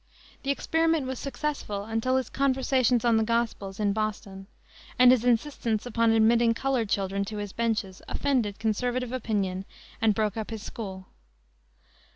[0.41, 4.47] The experiment was successful until his Conversations on the Gospels, in Boston,
[4.97, 9.63] and his insistence upon admitting colored children to his benches, offended conservative opinion
[10.01, 11.05] and broke up his school.